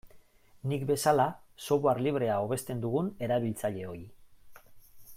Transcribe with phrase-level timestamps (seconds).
[0.71, 1.27] Nik bezala
[1.65, 4.03] software librea hobesten dugun erabiltzaileoi.